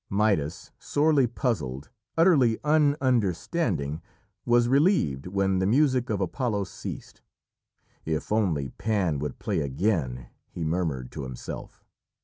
Midas, 0.09 0.71
sorely 0.79 1.27
puzzled, 1.27 1.91
utterly 2.17 2.57
un 2.63 2.95
understanding, 3.01 4.01
was 4.45 4.67
relieved 4.67 5.27
when 5.27 5.59
the 5.59 5.67
music 5.67 6.09
of 6.09 6.19
Apollo 6.19 6.63
ceased. 6.63 7.21
"If 8.03 8.31
only 8.31 8.69
Pan 8.69 9.19
would 9.19 9.37
play 9.37 9.59
again," 9.59 10.29
he 10.49 10.63
murmured 10.63 11.11
to 11.11 11.21
himself. 11.21 11.83